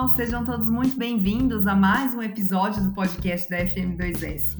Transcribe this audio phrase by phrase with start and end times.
[0.00, 4.56] pessoal, sejam todos muito bem-vindos a mais um episódio do podcast da FM2S.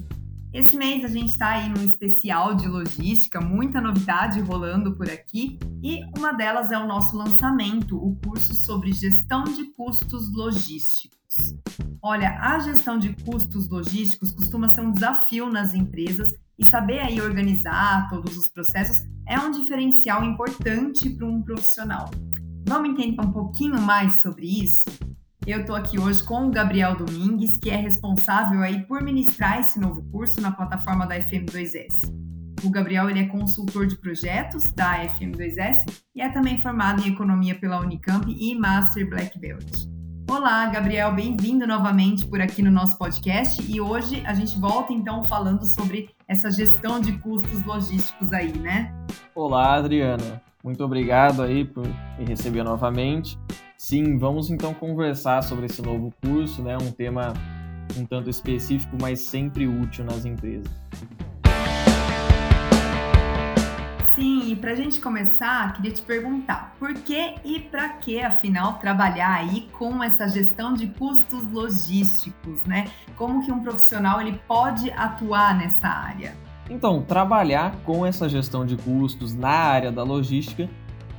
[0.53, 5.57] Esse mês a gente está aí num especial de logística, muita novidade rolando por aqui,
[5.81, 11.55] e uma delas é o nosso lançamento, o curso sobre gestão de custos logísticos.
[12.01, 17.19] Olha, a gestão de custos logísticos costuma ser um desafio nas empresas e saber aí
[17.21, 22.11] organizar todos os processos é um diferencial importante para um profissional.
[22.67, 24.85] Vamos entender um pouquinho mais sobre isso?
[25.47, 29.79] Eu estou aqui hoje com o Gabriel Domingues, que é responsável aí por ministrar esse
[29.79, 32.13] novo curso na plataforma da FM2S.
[32.63, 37.55] O Gabriel ele é consultor de projetos da FM2S e é também formado em economia
[37.55, 39.87] pela Unicamp e Master Black Belt.
[40.29, 45.23] Olá, Gabriel, bem-vindo novamente por aqui no nosso podcast e hoje a gente volta então
[45.23, 48.93] falando sobre essa gestão de custos logísticos aí, né?
[49.33, 50.39] Olá, Adriana.
[50.63, 51.87] Muito obrigado aí por
[52.19, 53.39] me receber novamente.
[53.83, 56.77] Sim, vamos então conversar sobre esse novo curso, né?
[56.77, 57.33] Um tema
[57.97, 60.71] um tanto específico, mas sempre útil nas empresas.
[64.13, 68.75] Sim, e para a gente começar, queria te perguntar, por que e para que, afinal,
[68.75, 72.85] trabalhar aí com essa gestão de custos logísticos, né?
[73.17, 76.35] Como que um profissional ele pode atuar nessa área?
[76.69, 80.69] Então, trabalhar com essa gestão de custos na área da logística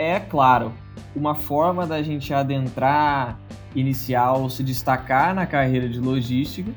[0.02, 0.72] é, claro,
[1.14, 3.38] uma forma da gente adentrar,
[3.74, 6.70] iniciar ou se destacar na carreira de logística,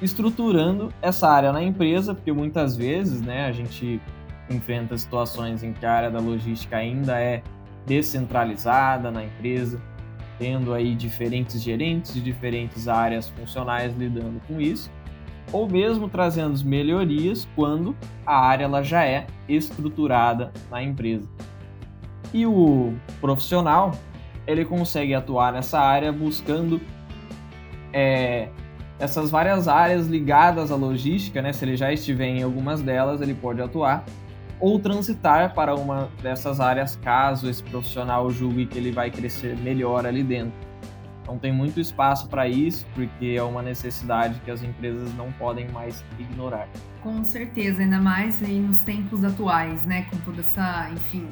[0.00, 4.00] estruturando essa área na empresa, porque muitas vezes né, a gente
[4.50, 7.42] enfrenta situações em que a área da logística ainda é
[7.84, 9.80] descentralizada na empresa,
[10.38, 14.90] tendo aí diferentes gerentes de diferentes áreas funcionais lidando com isso,
[15.52, 21.28] ou mesmo trazendo melhorias quando a área ela já é estruturada na empresa.
[22.32, 23.92] E o profissional
[24.46, 26.80] ele consegue atuar nessa área buscando
[27.92, 28.48] é,
[28.98, 31.52] essas várias áreas ligadas à logística, né?
[31.52, 34.04] Se ele já estiver em algumas delas, ele pode atuar
[34.58, 40.06] ou transitar para uma dessas áreas caso esse profissional julgue que ele vai crescer melhor
[40.06, 40.66] ali dentro.
[41.22, 45.68] Então tem muito espaço para isso, porque é uma necessidade que as empresas não podem
[45.70, 46.68] mais ignorar.
[47.02, 51.26] Com certeza, ainda mais aí nos tempos atuais, né, com toda essa, enfim,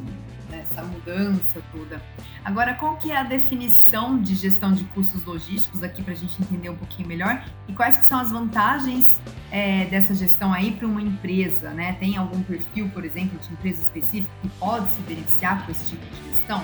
[0.53, 2.01] essa mudança toda.
[2.45, 6.41] Agora, qual que é a definição de gestão de custos logísticos aqui para a gente
[6.43, 7.45] entender um pouquinho melhor?
[7.69, 11.97] E quais que são as vantagens é, dessa gestão aí para uma empresa, né?
[11.99, 16.05] Tem algum perfil, por exemplo, de empresa específica que pode se beneficiar com esse tipo
[16.07, 16.63] de gestão?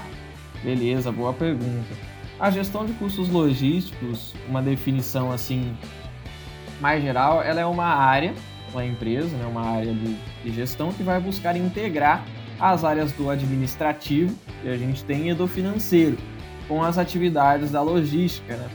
[0.62, 1.94] Beleza, boa pergunta.
[2.38, 5.76] A gestão de custos logísticos, uma definição assim
[6.80, 8.34] mais geral, ela é uma área,
[8.72, 12.24] uma empresa, né, uma área de, de gestão que vai buscar integrar
[12.60, 16.18] as áreas do administrativo que a gente tem e do financeiro
[16.68, 18.56] com as atividades da logística.
[18.56, 18.68] Né?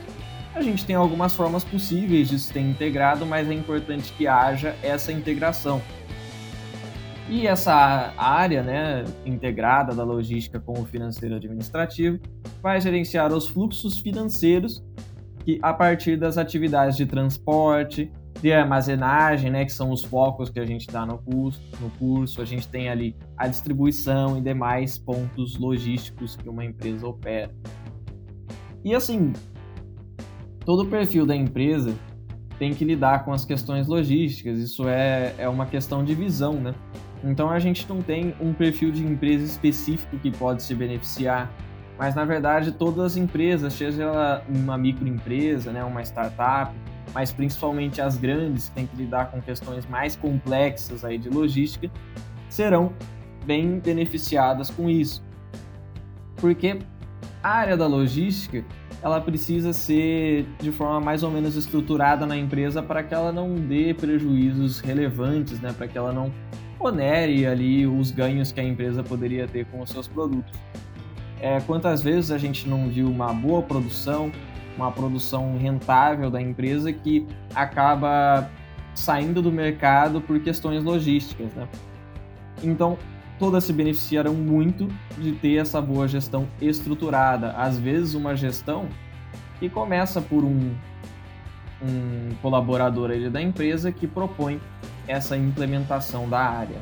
[0.54, 4.74] A gente tem algumas formas possíveis de se ter integrado, mas é importante que haja
[4.82, 5.80] essa integração.
[7.28, 12.20] E essa área né, integrada da logística com o financeiro administrativo
[12.62, 14.84] vai gerenciar os fluxos financeiros
[15.44, 20.60] que, a partir das atividades de transporte, de armazenagem, né, que são os focos que
[20.60, 24.98] a gente dá no curso, no curso, a gente tem ali a distribuição e demais
[24.98, 27.50] pontos logísticos que uma empresa opera.
[28.84, 29.32] E assim,
[30.64, 31.94] todo o perfil da empresa
[32.58, 36.74] tem que lidar com as questões logísticas, isso é, é uma questão de visão, né?
[37.24, 41.50] Então a gente não tem um perfil de empresa específico que pode se beneficiar,
[41.98, 46.72] mas na verdade todas as empresas, seja ela uma microempresa, né, uma startup,
[47.16, 51.90] mas principalmente as grandes que têm que lidar com questões mais complexas aí de logística,
[52.46, 52.92] serão
[53.46, 55.24] bem beneficiadas com isso.
[56.36, 56.78] Porque
[57.42, 58.62] a área da logística,
[59.00, 63.54] ela precisa ser de forma mais ou menos estruturada na empresa para que ela não
[63.54, 66.30] dê prejuízos relevantes, né, para que ela não
[66.78, 70.52] onere ali os ganhos que a empresa poderia ter com os seus produtos.
[71.40, 74.30] É, quantas vezes a gente não viu uma boa produção,
[74.76, 78.50] uma produção rentável da empresa que acaba
[78.94, 81.68] saindo do mercado por questões logísticas, né?
[82.62, 82.96] Então,
[83.38, 84.88] todas se beneficiarão muito
[85.18, 87.52] de ter essa boa gestão estruturada.
[87.52, 88.88] Às vezes, uma gestão
[89.58, 90.74] que começa por um,
[91.82, 94.60] um colaborador da empresa que propõe
[95.06, 96.78] essa implementação da área.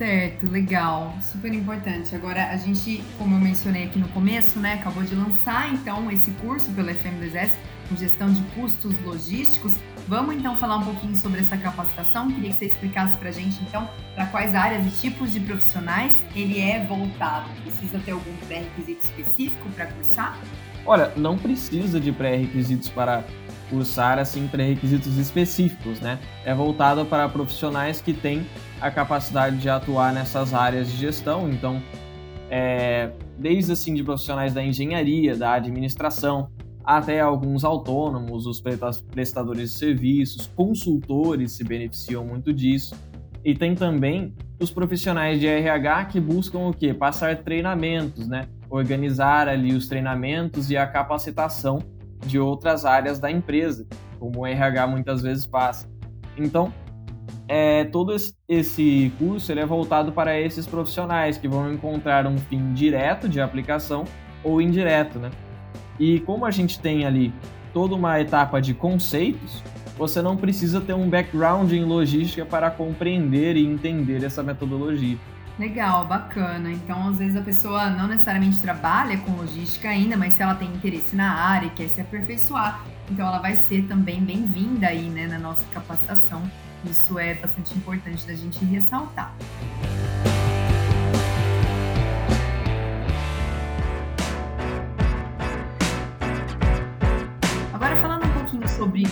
[0.00, 2.16] Certo, legal, super importante.
[2.16, 6.30] Agora, a gente, como eu mencionei aqui no começo, né, acabou de lançar então esse
[6.40, 7.50] curso pela FM2S
[7.86, 9.74] com gestão de custos logísticos.
[10.08, 12.32] Vamos então falar um pouquinho sobre essa capacitação.
[12.32, 16.14] Queria que você explicasse para a gente então para quais áreas e tipos de profissionais
[16.34, 17.50] ele é voltado.
[17.60, 20.38] Precisa ter algum pré-requisito específico para cursar?
[20.86, 23.22] Olha, não precisa de pré-requisitos para
[23.70, 26.18] cursar assim pré-requisitos específicos, né?
[26.44, 28.44] É voltado para profissionais que têm
[28.80, 31.80] a capacidade de atuar nessas áreas de gestão, então
[32.50, 36.50] é, desde assim de profissionais da engenharia, da administração,
[36.84, 38.60] até alguns autônomos, os
[39.12, 42.96] prestadores de serviços, consultores se beneficiam muito disso.
[43.44, 46.92] E tem também os profissionais de RH que buscam o quê?
[46.92, 48.48] Passar treinamentos, né?
[48.68, 51.78] Organizar ali os treinamentos e a capacitação
[52.24, 53.86] de outras áreas da empresa,
[54.18, 55.88] como o RH muitas vezes passa.
[56.36, 56.72] Então,
[57.48, 58.14] é, todo
[58.48, 63.40] esse curso ele é voltado para esses profissionais que vão encontrar um fim direto de
[63.40, 64.04] aplicação
[64.44, 65.30] ou indireto, né?
[65.98, 67.32] E como a gente tem ali
[67.72, 69.62] toda uma etapa de conceitos,
[69.98, 75.18] você não precisa ter um background em logística para compreender e entender essa metodologia.
[75.60, 76.72] Legal, bacana.
[76.72, 80.66] Então, às vezes a pessoa não necessariamente trabalha com logística ainda, mas se ela tem
[80.66, 85.26] interesse na área e quer se aperfeiçoar, então ela vai ser também bem-vinda aí, né,
[85.26, 86.50] na nossa capacitação.
[86.82, 89.34] Isso é bastante importante da gente ressaltar.
[97.74, 99.02] Agora falando um pouquinho sobre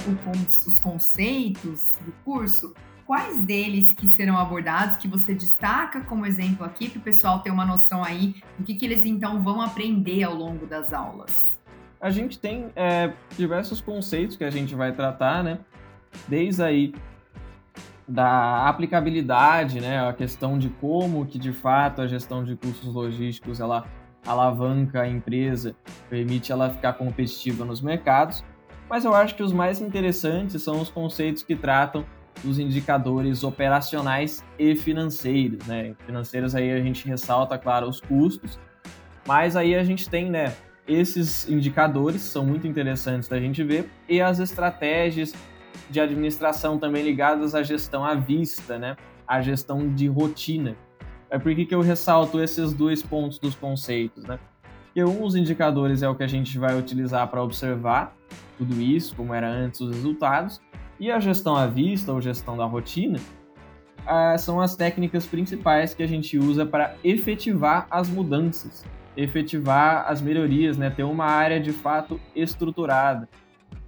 [0.67, 2.73] os conceitos do curso,
[3.09, 7.51] quais deles que serão abordados, que você destaca como exemplo aqui, para o pessoal ter
[7.51, 11.59] uma noção aí do que, que eles então vão aprender ao longo das aulas?
[11.99, 15.59] A gente tem é, diversos conceitos que a gente vai tratar, né?
[16.29, 16.95] Desde aí
[18.07, 20.07] da aplicabilidade, né?
[20.07, 23.87] A questão de como que de fato a gestão de custos logísticos ela
[24.27, 25.75] alavanca a empresa,
[26.11, 28.45] permite ela ficar competitiva nos mercados.
[28.87, 32.05] Mas eu acho que os mais interessantes são os conceitos que tratam
[32.43, 35.95] dos indicadores operacionais e financeiros, né?
[36.07, 38.59] Financeiros aí a gente ressalta, claro, os custos,
[39.27, 40.55] mas aí a gente tem, né,
[40.87, 45.35] esses indicadores são muito interessantes da gente ver e as estratégias
[45.91, 48.97] de administração também ligadas à gestão à vista, né?
[49.27, 50.77] A gestão de rotina.
[51.31, 54.39] É por que, que eu ressalto esses dois pontos dos conceitos, né?
[54.87, 58.17] Porque um dos indicadores é o que a gente vai utilizar para observar
[58.57, 60.61] tudo isso, como era antes os resultados,
[61.01, 63.19] e a gestão à vista, ou gestão da rotina,
[64.07, 68.85] ah, são as técnicas principais que a gente usa para efetivar as mudanças,
[69.17, 70.89] efetivar as melhorias, né?
[70.91, 73.29] ter uma área de fato estruturada.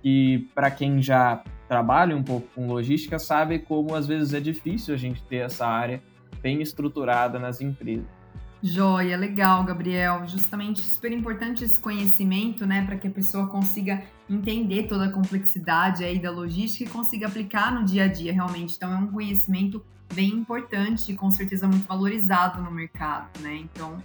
[0.04, 4.94] E para quem já trabalha um pouco com logística, sabe como às vezes é difícil
[4.94, 6.02] a gente ter essa área
[6.42, 8.19] bem estruturada nas empresas.
[8.62, 10.26] Joia, legal, Gabriel.
[10.26, 16.04] Justamente super importante esse conhecimento, né, para que a pessoa consiga entender toda a complexidade
[16.04, 18.76] aí da logística e consiga aplicar no dia a dia, realmente.
[18.76, 23.56] Então, é um conhecimento bem importante e com certeza muito valorizado no mercado, né?
[23.56, 23.96] Então,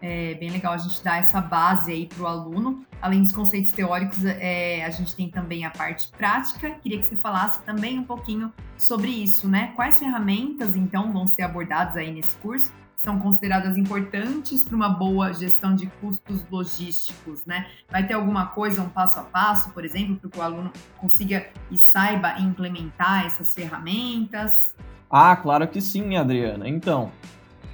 [0.00, 2.84] é bem legal a gente dar essa base aí para o aluno.
[3.00, 6.72] Além dos conceitos teóricos, é, a gente tem também a parte prática.
[6.82, 9.72] Queria que você falasse também um pouquinho sobre isso, né?
[9.74, 15.32] Quais ferramentas, então, vão ser abordadas aí nesse curso são consideradas importantes para uma boa
[15.32, 17.66] gestão de custos logísticos, né?
[17.90, 21.48] Vai ter alguma coisa, um passo a passo, por exemplo, para que o aluno consiga
[21.68, 24.76] e saiba implementar essas ferramentas?
[25.10, 26.68] Ah, claro que sim, Adriana.
[26.68, 27.10] Então,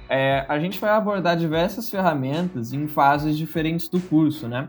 [0.09, 4.67] é, a gente vai abordar diversas ferramentas em fases diferentes do curso, né?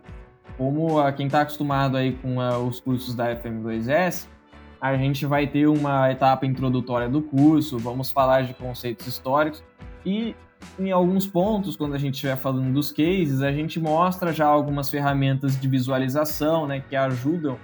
[0.58, 4.26] Como a, quem está acostumado aí com a, os cursos da FM2S,
[4.78, 9.64] a gente vai ter uma etapa introdutória do curso, vamos falar de conceitos históricos
[10.04, 10.34] e
[10.78, 14.88] em alguns pontos, quando a gente estiver falando dos cases, a gente mostra já algumas
[14.88, 17.58] ferramentas de visualização, né, que ajudam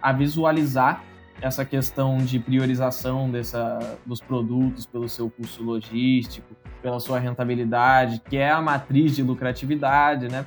[0.00, 1.02] a visualizar
[1.40, 8.36] essa questão de priorização dessa, dos produtos pelo seu custo logístico, pela sua rentabilidade, que
[8.36, 10.46] é a matriz de lucratividade, né?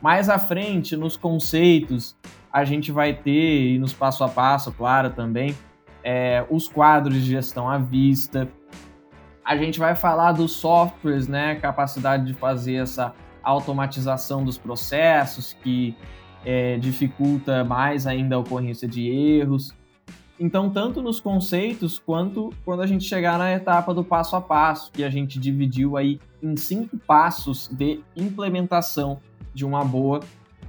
[0.00, 2.16] Mais à frente, nos conceitos,
[2.52, 5.56] a gente vai ter, e nos passo a passo, claro, também,
[6.02, 8.46] é, os quadros de gestão à vista,
[9.44, 11.56] a gente vai falar dos softwares, né?
[11.56, 15.94] Capacidade de fazer essa automatização dos processos, que
[16.44, 19.74] é, dificulta mais ainda a ocorrência de erros.
[20.40, 24.90] Então, tanto nos conceitos quanto quando a gente chegar na etapa do passo a passo,
[24.90, 29.20] que a gente dividiu aí em cinco passos de implementação
[29.52, 30.20] de uma boa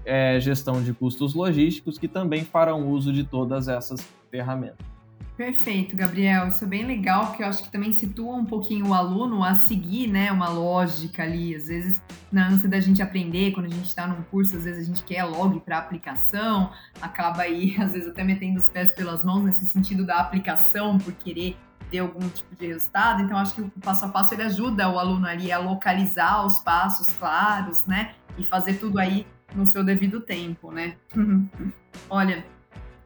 [0.03, 4.94] é, gestão de custos logísticos, que também farão uso de todas essas ferramentas.
[5.37, 6.47] Perfeito, Gabriel.
[6.47, 9.53] Isso é bem legal, porque eu acho que também situa um pouquinho o aluno a
[9.53, 11.53] seguir, né, uma lógica ali.
[11.53, 12.01] Às vezes,
[12.31, 15.03] na ânsia da gente aprender, quando a gente está num curso, às vezes a gente
[15.03, 19.43] quer logo ir para aplicação, acaba aí, às vezes, até metendo os pés pelas mãos
[19.43, 21.57] nesse sentido da aplicação, por querer
[21.91, 23.21] ter algum tipo de resultado.
[23.21, 26.59] Então, acho que o passo a passo ele ajuda o aluno ali a localizar os
[26.59, 30.95] passos claros, né, e fazer tudo aí no seu devido tempo, né?
[32.09, 32.45] Olha,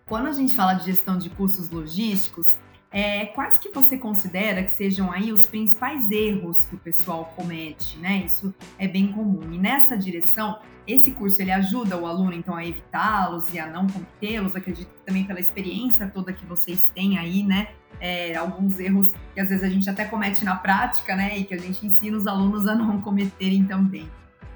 [0.10, 2.48] quando a gente fala de gestão de custos logísticos,
[2.92, 8.00] é, quais que você considera que sejam aí os principais erros que o pessoal comete,
[8.00, 8.24] né?
[8.26, 9.54] Isso é bem comum.
[9.54, 13.86] E nessa direção, esse curso ele ajuda o aluno então a evitá-los e a não
[13.86, 14.56] cometê-los.
[14.56, 17.68] Acredito que também pela experiência toda que vocês têm aí, né?
[18.02, 21.38] É, alguns erros que às vezes a gente até comete na prática, né?
[21.38, 24.10] E que a gente ensina os alunos a não cometerem também.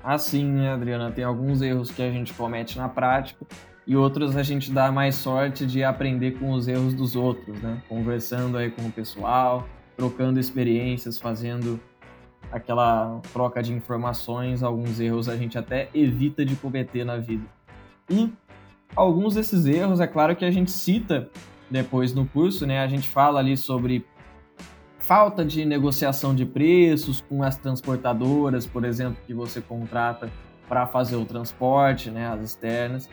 [0.03, 1.11] Assim, né, Adriana?
[1.11, 3.45] Tem alguns erros que a gente comete na prática
[3.85, 7.81] e outros a gente dá mais sorte de aprender com os erros dos outros, né?
[7.89, 11.79] Conversando aí com o pessoal, trocando experiências, fazendo
[12.51, 17.45] aquela troca de informações, alguns erros a gente até evita de cometer na vida.
[18.09, 18.31] E
[18.95, 21.29] alguns desses erros, é claro que a gente cita
[21.69, 22.79] depois no curso, né?
[22.79, 24.05] A gente fala ali sobre
[24.97, 30.31] falta de negociação de preços com as transportadoras, por exemplo, que você contrata
[30.69, 33.09] para fazer o transporte, né, as externas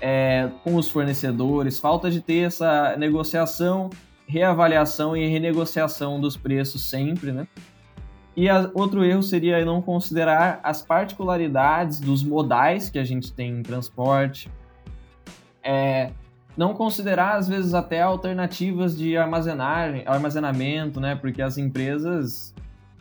[0.00, 3.90] é, com os fornecedores, falta de ter essa negociação,
[4.26, 7.46] reavaliação e renegociação dos preços sempre, né?
[8.36, 13.58] E a, outro erro seria não considerar as particularidades dos modais que a gente tem
[13.58, 14.50] em transporte,
[15.62, 16.12] é,
[16.56, 21.16] não considerar às vezes até alternativas de armazenagem, armazenamento, né?
[21.16, 22.54] Porque as empresas,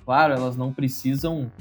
[0.06, 1.52] claro, elas não precisam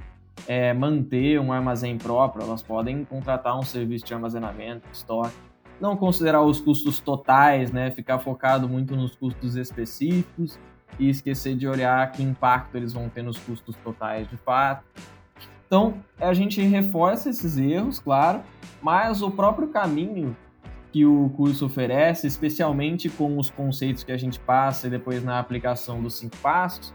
[0.47, 5.35] é, manter um armazém próprio, elas podem contratar um serviço de armazenamento, estoque.
[5.81, 7.91] Não considerar os custos totais, né?
[7.91, 10.59] Ficar focado muito nos custos específicos
[10.99, 14.85] e esquecer de olhar que impacto eles vão ter nos custos totais de fato.
[15.67, 18.41] Então, a gente reforça esses erros, claro,
[18.81, 20.37] mas o próprio caminho
[20.93, 25.39] que o curso oferece, especialmente com os conceitos que a gente passa e depois na
[25.39, 26.95] aplicação dos cinco passos,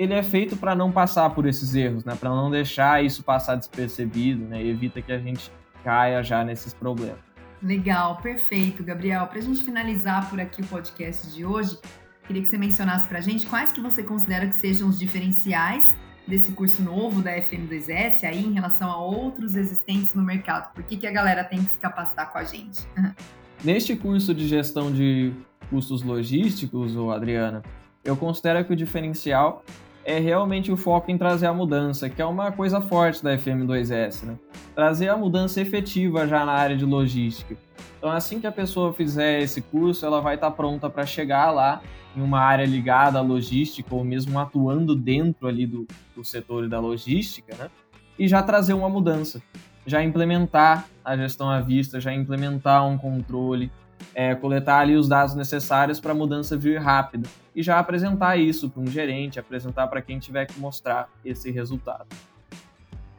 [0.00, 2.16] ele é feito para não passar por esses erros, né?
[2.18, 4.62] Para não deixar isso passar despercebido, né?
[4.62, 5.52] E evita que a gente
[5.84, 7.18] caia já nesses problemas.
[7.62, 9.26] Legal, perfeito, Gabriel.
[9.26, 11.78] Para a gente finalizar por aqui o podcast de hoje,
[12.26, 15.94] queria que você mencionasse para a gente quais que você considera que sejam os diferenciais
[16.26, 20.72] desse curso novo da FM2S aí em relação a outros existentes no mercado.
[20.72, 22.80] Por que, que a galera tem que se capacitar com a gente?
[23.62, 25.34] Neste curso de gestão de
[25.68, 27.60] custos logísticos, Adriana,
[28.02, 29.62] eu considero que o diferencial
[30.04, 34.24] é realmente o foco em trazer a mudança, que é uma coisa forte da FM2S,
[34.24, 34.38] né?
[34.74, 37.56] Trazer a mudança efetiva já na área de logística.
[37.98, 41.82] Então, assim que a pessoa fizer esse curso, ela vai estar pronta para chegar lá
[42.16, 46.80] em uma área ligada à logística ou mesmo atuando dentro ali do, do setor da
[46.80, 47.70] logística, né?
[48.18, 49.42] E já trazer uma mudança,
[49.86, 53.70] já implementar a gestão à vista, já implementar um controle,
[54.14, 58.68] é, coletar ali os dados necessários para a mudança vir rápida e já apresentar isso
[58.68, 62.06] para um gerente, apresentar para quem tiver que mostrar esse resultado.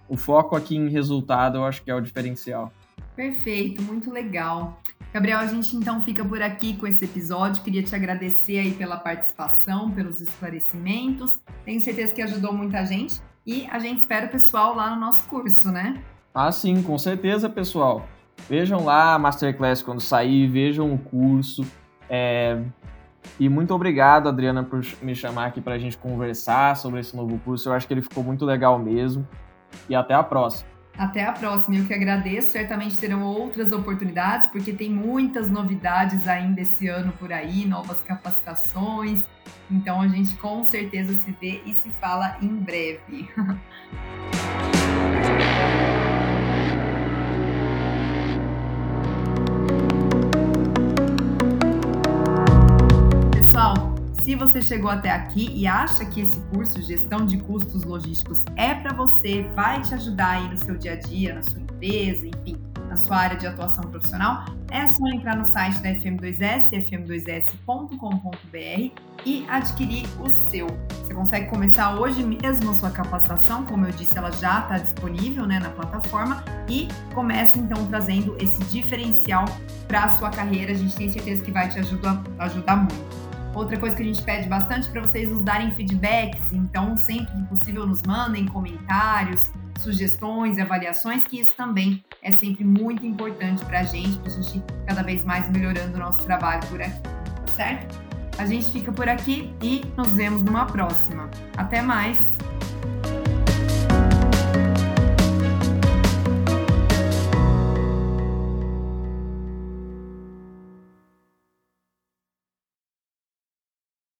[0.07, 2.71] O foco aqui em resultado eu acho que é o diferencial.
[3.15, 4.81] Perfeito, muito legal.
[5.13, 7.61] Gabriel, a gente então fica por aqui com esse episódio.
[7.63, 11.39] Queria te agradecer aí pela participação, pelos esclarecimentos.
[11.65, 15.27] Tenho certeza que ajudou muita gente e a gente espera o pessoal lá no nosso
[15.27, 16.01] curso, né?
[16.33, 18.07] Ah, sim, com certeza, pessoal.
[18.49, 21.65] Vejam lá a Masterclass quando sair, vejam o curso.
[22.09, 22.61] É...
[23.39, 27.39] E muito obrigado, Adriana, por me chamar aqui para a gente conversar sobre esse novo
[27.39, 27.69] curso.
[27.69, 29.27] Eu acho que ele ficou muito legal mesmo.
[29.87, 30.69] E até a próxima.
[30.97, 31.77] Até a próxima.
[31.77, 32.51] Eu que agradeço.
[32.51, 39.27] Certamente terão outras oportunidades, porque tem muitas novidades ainda esse ano por aí, novas capacitações.
[39.69, 43.29] Então a gente com certeza se vê e se fala em breve.
[54.31, 58.73] Se você chegou até aqui e acha que esse curso Gestão de Custos Logísticos é
[58.73, 62.57] para você, vai te ajudar aí no seu dia a dia, na sua empresa, enfim,
[62.87, 69.45] na sua área de atuação profissional, é só entrar no site da FM2S, fm2s.com.br e
[69.49, 70.67] adquirir o seu.
[71.03, 75.45] Você consegue começar hoje mesmo a sua capacitação, como eu disse, ela já está disponível
[75.45, 79.43] né, na plataforma e começa então trazendo esse diferencial
[79.89, 80.71] para a sua carreira.
[80.71, 83.30] A gente tem certeza que vai te ajudar, ajudar muito.
[83.53, 87.43] Outra coisa que a gente pede bastante para vocês nos darem feedbacks, então sempre que
[87.43, 93.83] possível nos mandem comentários, sugestões avaliações, que isso também é sempre muito importante para a
[93.83, 97.01] gente, para a gente cada vez mais melhorando o nosso trabalho por aqui,
[97.55, 97.99] certo?
[98.37, 101.29] A gente fica por aqui e nos vemos numa próxima.
[101.57, 102.17] Até mais!